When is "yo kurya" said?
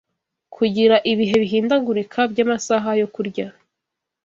3.01-3.47